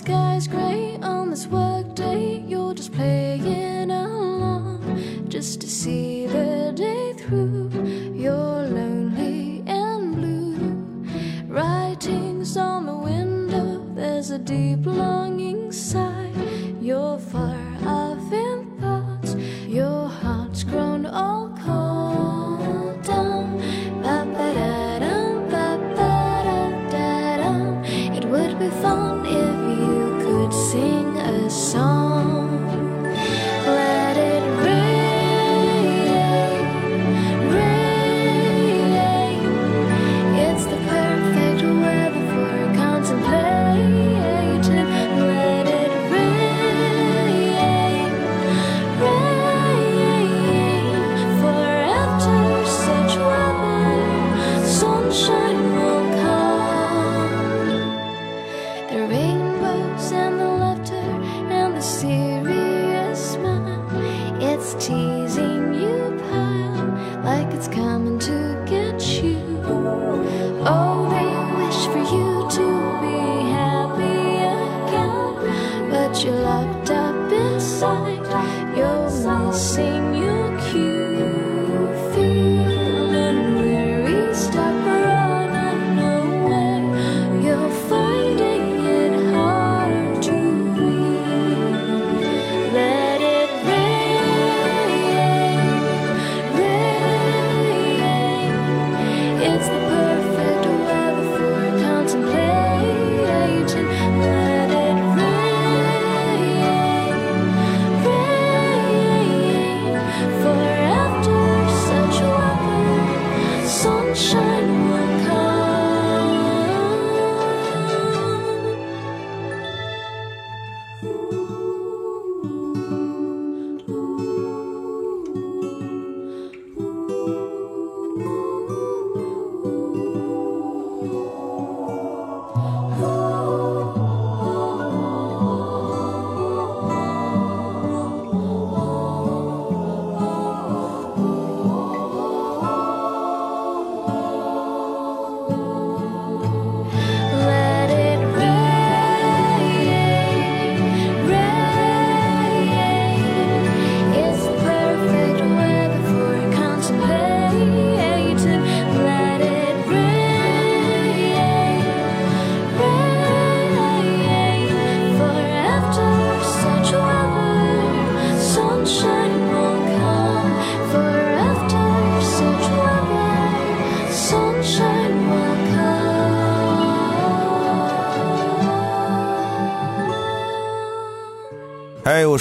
[0.00, 2.42] sky's grey on this workday.
[2.48, 6.09] You're just playing along just to see.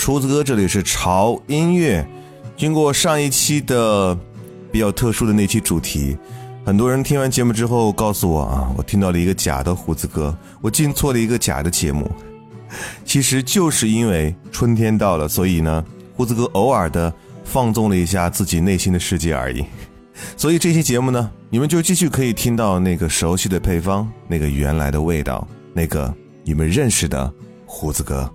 [0.09, 2.04] 厨子哥，这里是潮音乐。
[2.57, 4.18] 经过上一期的
[4.72, 6.18] 比较特殊的那期主题，
[6.66, 12.10] 很多人听完节目之后告诉我啊，我听到了一个假的胡子哥，我进错了一个假的节目。
[13.06, 15.86] 其实就是因为春天到了，所以呢，
[16.16, 17.13] 胡子哥偶尔的
[17.44, 19.63] 放纵了一下自己内心的世界而已。
[20.36, 26.12] 所以这期节目呢，你们就继续可以听到那个熟悉的配方，那个原来的味道，那个
[26.44, 27.31] 你们认识的
[27.68, 28.28] 胡子哥。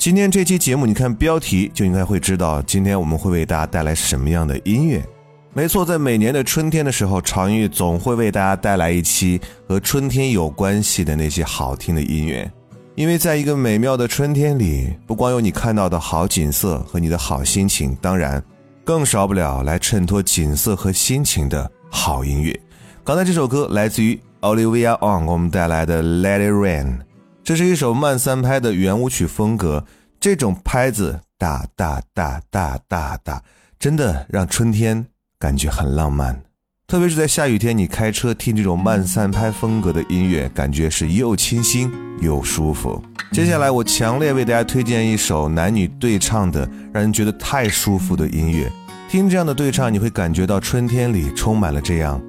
[0.00, 5.04] 今天这期节目，你看标题就应该会知道，今天我们会为大家带来什么样的音乐。
[5.52, 9.38] 没错，在每年的春天的时候，潮音乐总会为大家带来一期
[9.68, 12.50] 和春天有关系的那些好听的音乐。
[12.94, 18.42] 因为在一个美妙的春天里，不光有你看到的好景色和你的好心情，当然，
[18.82, 22.58] 更少不了来衬托景色和心情的好音乐。
[23.04, 27.00] 刚才这首歌来自于 Olivia On，给我们带来的 Let It Rain，
[27.42, 29.84] 这是一首慢三拍的圆舞曲风格。
[30.20, 33.42] 这种拍子哒哒哒哒哒哒，
[33.78, 35.06] 真的让春天
[35.38, 36.42] 感觉很浪漫。
[36.86, 41.90] 特别是在下雨天，你开车听这种慢三拍风格的音乐，感觉是又清新
[42.20, 43.02] 又舒服。
[43.32, 48.70] 接下来，我强烈为大家推荐一首男女对唱的，让人觉得太舒服的音乐。
[49.08, 52.20] 听这样的对唱，你会感觉到春天里充满了这样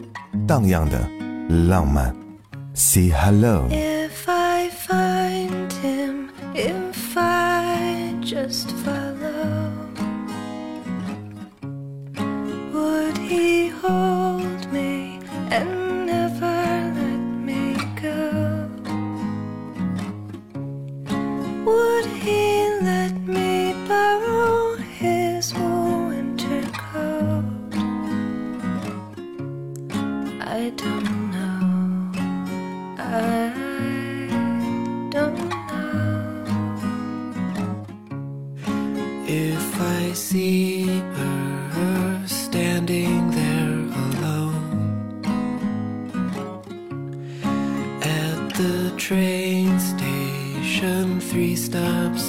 [0.47, 1.09] 荡漾的
[1.67, 2.15] 浪漫。
[2.73, 3.67] Say hello。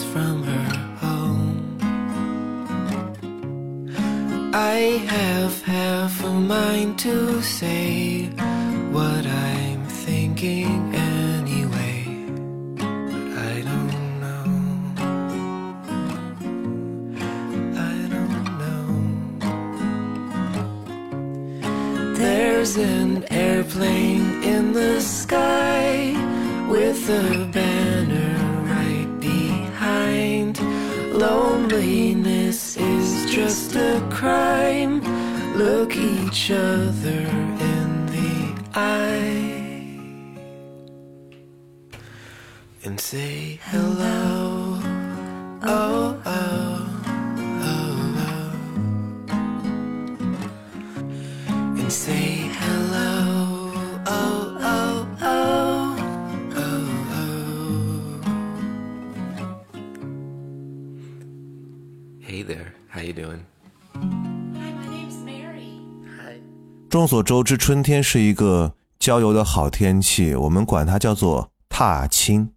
[0.05, 0.71] From her
[1.07, 1.79] home,
[4.55, 8.27] I have half a mind to say
[8.91, 12.05] what I'm thinking anyway,
[12.77, 14.45] but I don't know.
[17.93, 18.89] I don't know.
[22.15, 26.15] There's an airplane in the sky
[26.69, 27.47] with a
[34.23, 35.03] crime.
[35.57, 37.23] Look each other
[37.71, 38.35] in the
[38.73, 39.59] eye
[42.85, 44.79] and say hello.
[45.65, 46.79] Oh, oh,
[47.71, 48.53] oh, oh.
[51.81, 53.11] And say hello.
[54.07, 55.97] Oh, oh, oh,
[57.11, 57.33] oh.
[62.21, 63.47] Hey there, how you doing?
[66.93, 72.51] 众所周知，春天是一个郊游的好天气，我们管它叫做踏青。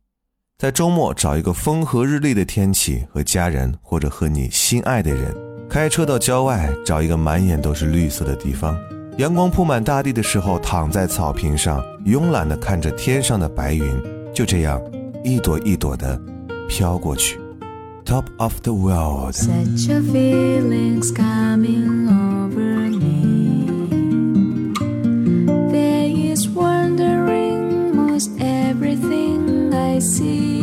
[0.58, 5.34] 在周末找一个风和日丽的天气，和家人或者和你心爱的人，
[5.70, 8.78] 开车到郊外，找一个满眼都是绿色的地方，
[9.20, 13.86] 阳光铺满大地的时候，躺在草坪上，慵懒地看着天上的白云，
[14.34, 14.82] 就这样
[15.24, 16.22] 一朵一朵的
[16.68, 17.40] 飘过去。
[18.04, 19.34] Top of the world。
[30.06, 30.55] See.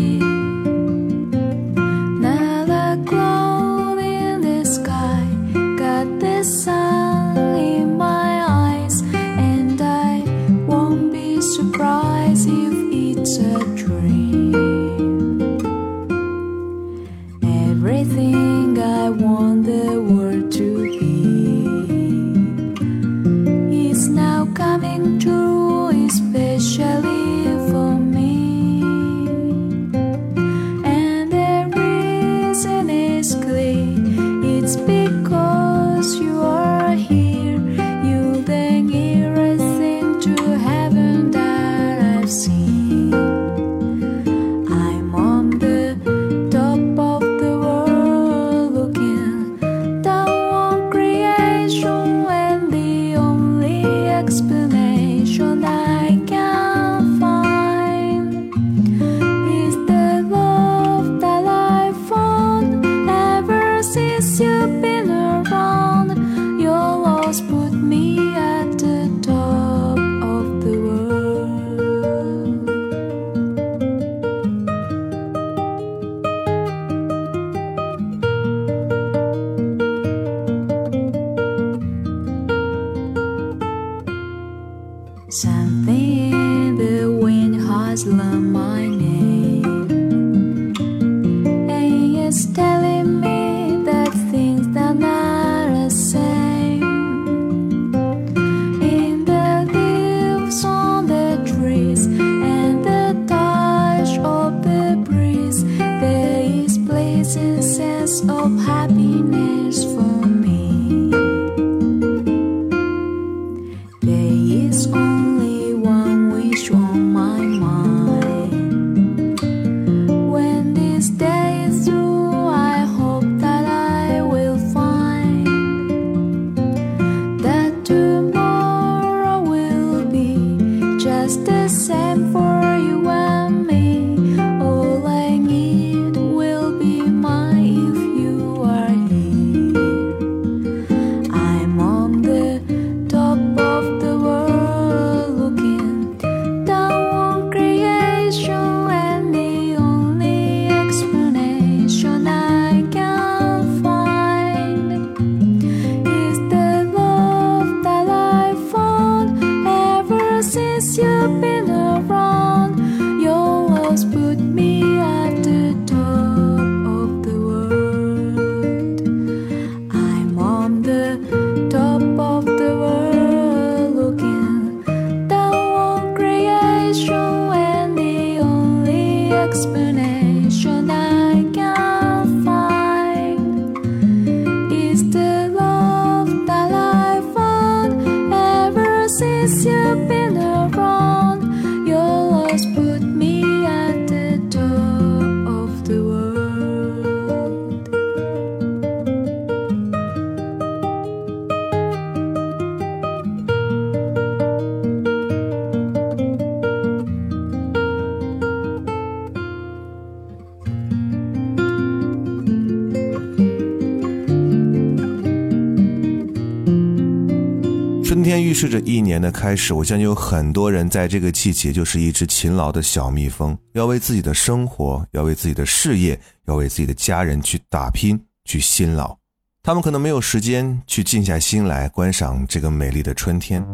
[218.62, 226.16] 是这一年的开始，我相信有很多人在这个季节就是一只勤劳的小蜜蜂，要为自己的生活，要为自己的事业，
[226.46, 229.16] 要为自己的家人去打拼，去辛劳。
[229.64, 233.66] 他们可能没有时间去静下心来观赏这个美丽的春天，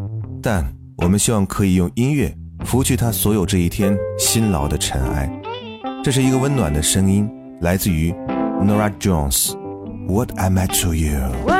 [0.42, 0.66] 但
[0.96, 5.30] 我们希望可以用音乐拂去他所有这一天辛劳的尘埃。
[6.02, 7.28] 这是一个温暖的声音，
[7.60, 8.10] 来自于
[8.64, 9.54] Nora Jones。
[10.08, 11.57] What am I to you？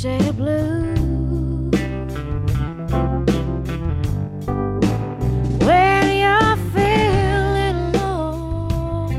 [0.00, 0.94] Shade of blue.
[5.66, 9.10] When you're feeling low,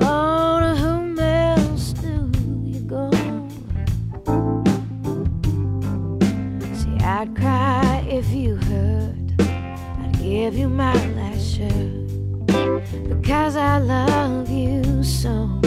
[0.00, 2.30] Oh, to whom else do
[2.62, 3.10] you go?
[6.72, 9.16] See, I'd cry if you hurt.
[9.40, 12.06] I'd give you my last shirt
[13.08, 15.63] because I love you so.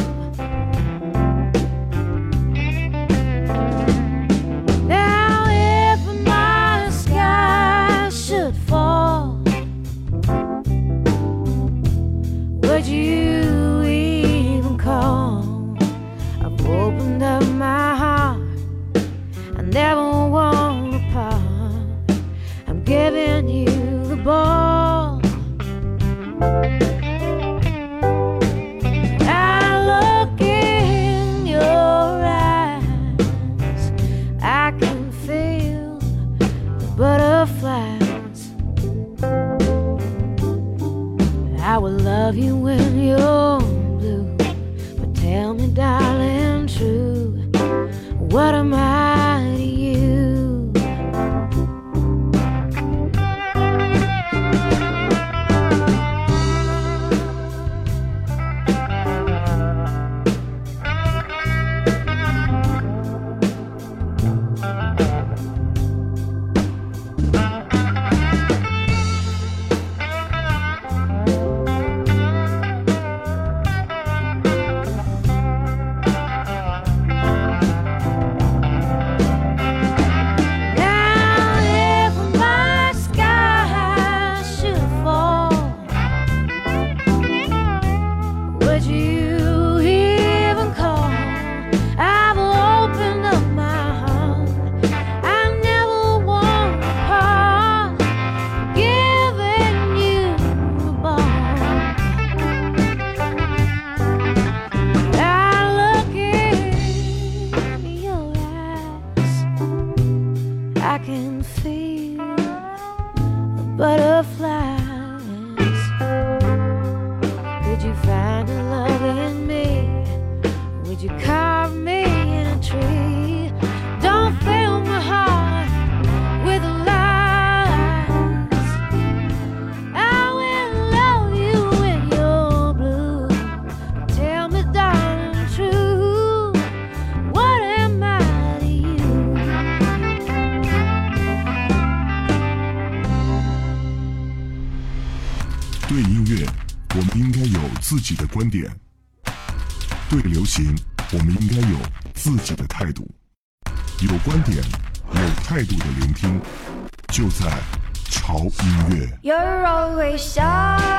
[160.12, 160.97] wish I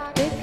[0.00, 0.39] got big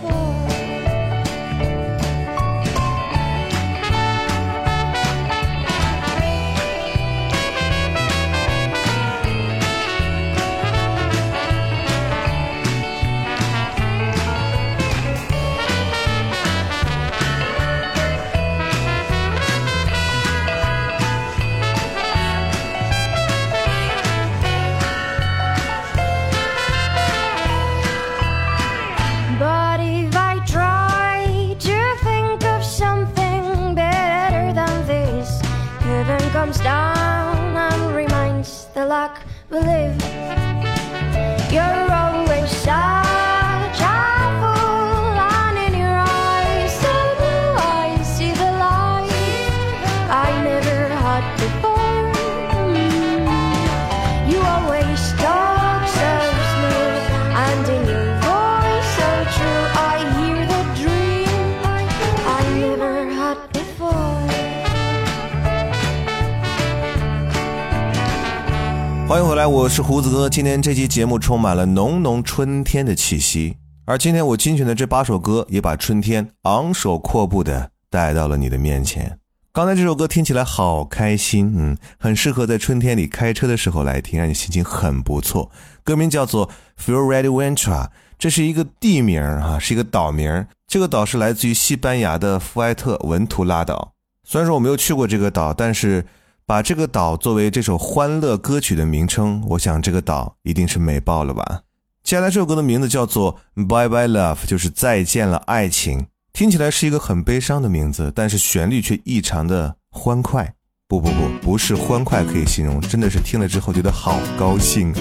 [69.08, 70.28] 欢迎回来，我是胡子哥。
[70.30, 79.18] 今天这期节目充满了浓浓春天的气息，而今天我精选的这八首歌也把春天昂首阔步的带到了你的面前。
[79.54, 85.50] 刚才这首歌听起来好开心，嗯，很适合在春天里开车的时候来听，让你心情很不错。
[85.86, 87.88] 歌名叫做 Feel Ready Ventura
[88.20, 90.46] 这是一个地名啊，是一个岛名。
[90.68, 93.94] 这个岛是来自于西班牙的福埃特文图拉岛。
[94.26, 96.06] 虽然说我没有去过这个岛，但是
[96.48, 101.64] 把这个岛作为这首欢乐歌曲的名称，我想这个岛一定是美爆了吧。
[102.04, 106.08] 接下来这首歌的名字叫做 Bye Bye Love，就是再见了爱情。
[106.32, 110.54] 听起来是一个很悲伤的名字，但是旋律却异常的欢快。
[110.88, 114.94] 不不不，不是欢快可以形容，真的是听了之后觉得好高兴。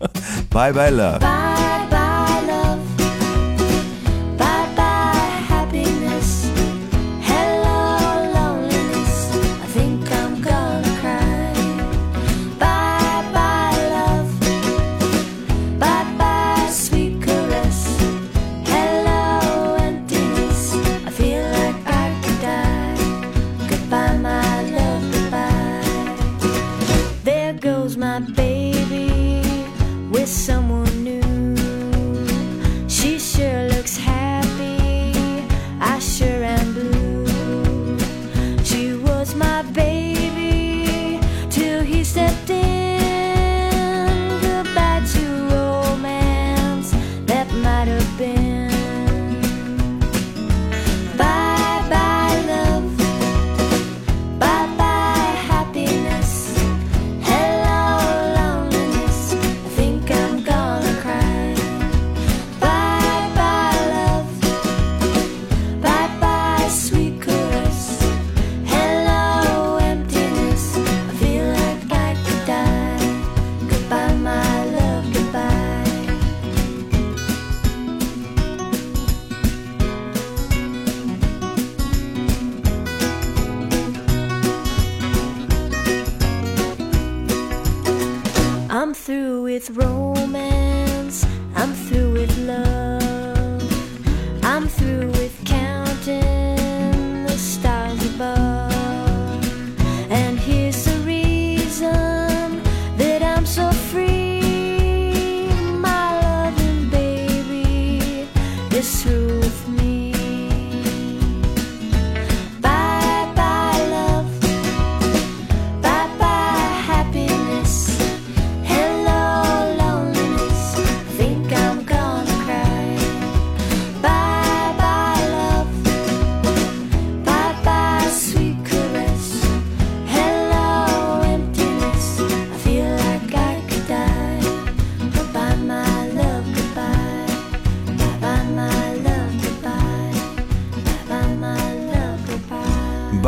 [0.48, 1.75] Bye Bye Love。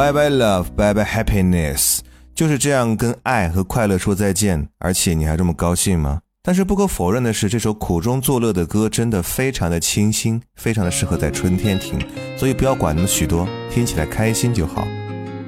[0.08, 0.12] Goodbye.
[0.12, 1.98] Bye bye love, bye bye happiness，
[2.34, 6.20] 就是这样跟爱和快乐说再见，而且你还这么高兴吗？
[6.42, 11.98] 但是不可否认的是，这首苦中作乐的歌真的非常的清新，非常的适合在春天听，
[12.38, 14.88] 所以不要管那么许多，听起来开心就好。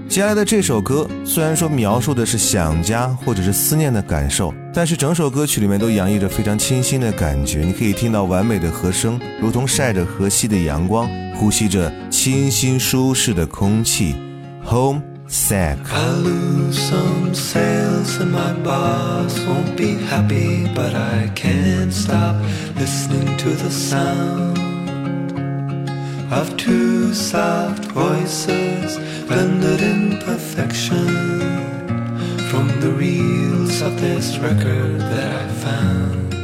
[0.09, 7.61] 接下来的这首歌虽然说描述的是想家或者是思念的感受，但是整首歌曲里面都洋溢着非常清新的感觉。
[7.61, 14.17] 你可以听到完美的和声，如同晒着河西的阳光，呼吸着清新舒适的空气。
[14.65, 22.37] Home Sack。I lose some sales and my boss won't be happy, but I can't stop
[22.77, 24.59] listening to the sound
[26.33, 31.09] of two soft voices blended in perfection
[32.51, 36.40] from the reels of this record that I found.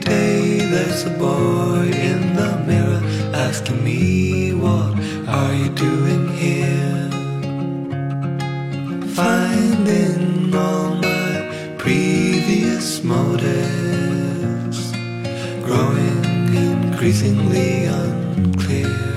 [0.00, 3.00] Day there's a boy in the mirror
[3.34, 7.08] asking me, What are you doing here?
[9.14, 14.92] Finding all my previous motives
[15.62, 19.15] growing increasingly unclear.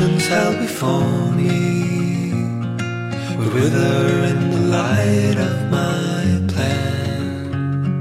[0.00, 2.32] Options held before me
[3.36, 8.00] would wither in the light of my plan.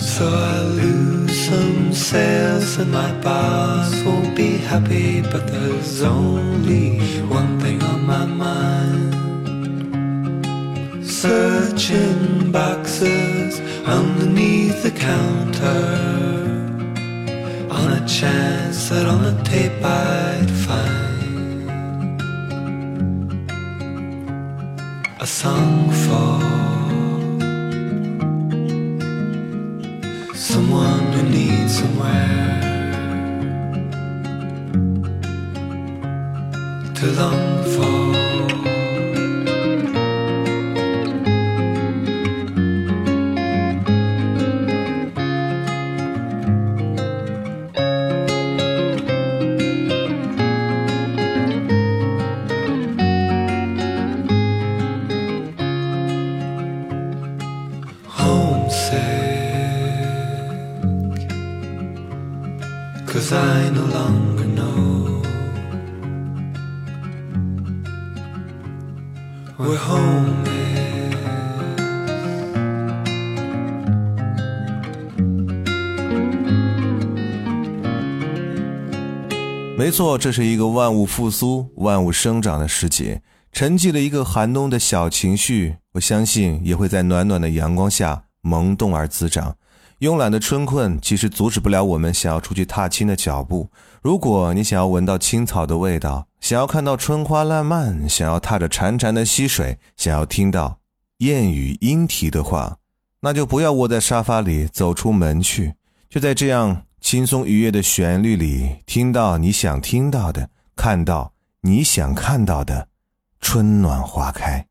[0.00, 6.98] So I lose some sails and my boss won't be happy, but there's only
[7.28, 9.14] one thing on my mind.
[11.06, 13.60] Searching boxes
[18.20, 20.47] chance that on the tape I."
[79.76, 83.20] 没错，这是一个万物复苏、万物生长的时节。
[83.50, 89.56] 沉寂了一个寒冬的小情绪，我相信也会在暖暖的阳光下萌动而滋长。
[90.00, 93.68] 慵懒的春困其实阻止不了我们想要出去踏青的脚步。
[94.00, 100.78] 如果你想要闻到青草的味道，想要看到春花烂漫，想要踏着潺潺的溪水，想要听到
[101.18, 102.76] 燕语莺啼的话，
[103.22, 105.74] 那就不要窝在沙发里，走出门去，
[106.08, 111.32] 就在这样轻松愉悦的旋律里，听到你想听到的，看到
[111.62, 112.86] 你想看到的，
[113.40, 114.64] 春暖花开。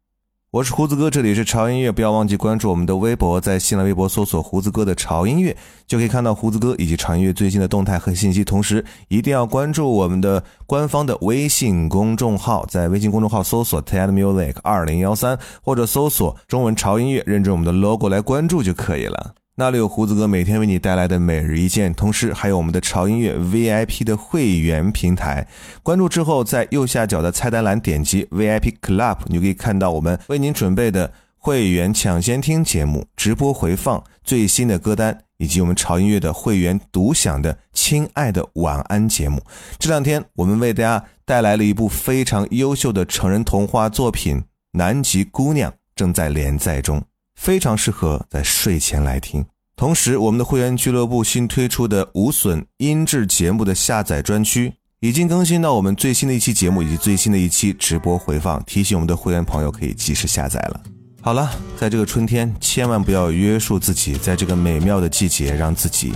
[0.52, 5.54] 我是胡子哥，这里是潮音乐，不要忘记关注我们的微博，在新浪微博搜索“胡子哥的潮音乐”，
[5.86, 8.46] 就可以看到胡子哥以及潮音乐最新的动态和信息。
[8.46, 19.34] 同时，一定要关注我们的官方的微信公众号，在微信公众号搜索 “TED Music 二零幺三”或者搜索中文潮音乐，认准我们的 logo 来关注就可以了。
[19.60, 25.48] 那里有胡子哥每天为你带来的每日一见，同时还有我们的潮音乐 VIP 的会员平台。
[25.82, 39.42] 关注之后，在右下角的菜单栏点击 VIP Club，你就可以看到我们为您准备的会员抢先听节目、直播回放、最新的歌单，以及我们潮音乐的会员独享的《亲爱的晚安》节目。
[39.80, 44.38] 这两天，我们为大家带来了一部非常优秀的成人童话作品
[44.74, 47.02] 《南极姑娘》，正在连载中。
[47.38, 49.46] 非常适合在睡前来听。
[49.78, 60.82] 同时，我们的会员俱乐部新推出的无损音质节目的下载专区已经更新到我们最新的一期节目以及最新的一期直播回放，提醒我们的会员朋友可以及时下载了。
[61.22, 66.14] 好了，在这个春天，千万不要约束自己，在这个美妙的季节，让自己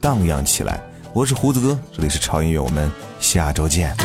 [0.00, 0.80] 荡漾起来。
[1.12, 3.96] 我是胡子哥，这里是超音乐，我们下周见。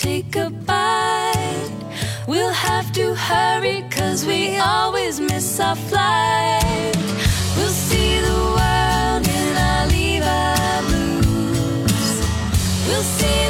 [0.00, 1.70] Take a bite.
[2.26, 6.96] We'll have to hurry cause we always miss our flight.
[7.54, 12.12] We'll see the world in our Levi blues.
[12.86, 13.49] We'll see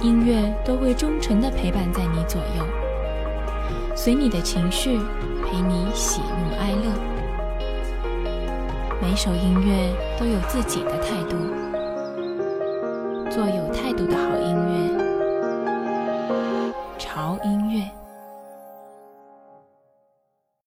[0.00, 2.64] 音乐都会忠诚地陪伴在你左右，
[3.96, 4.96] 随你的情绪，
[5.44, 6.92] 陪你喜怒哀乐。
[9.02, 11.36] 每首音乐都有自己的态度，